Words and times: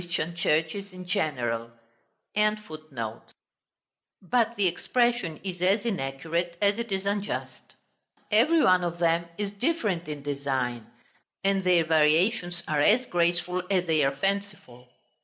Hope 0.01 0.09
calls 0.09 0.15
them 0.15 0.33
"indifferently 0.33 0.97
imitated 0.97 1.45
from 1.45 1.69
the 1.75 2.55
Corinthian:" 2.65 3.21
but 4.19 4.55
the 4.55 4.65
expression 4.65 5.39
is 5.43 5.61
as 5.61 5.85
inaccurate 5.85 6.57
as 6.59 6.79
it 6.79 6.91
is 6.91 7.05
unjust; 7.05 7.75
every 8.31 8.63
one 8.63 8.83
of 8.83 8.97
them 8.97 9.25
is 9.37 9.51
different 9.51 10.07
in 10.07 10.23
design, 10.23 10.87
and 11.43 11.63
their 11.63 11.83
variations 11.85 12.63
are 12.67 12.81
as 12.81 13.05
graceful 13.05 13.61
as 13.69 13.85
they 13.85 14.03
are 14.03 14.15
fanciful. 14.15 14.89